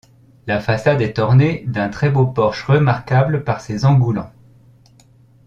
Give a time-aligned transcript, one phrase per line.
[0.47, 4.31] La façade est ornée d'un très beau porche remarquable par ses engoulants.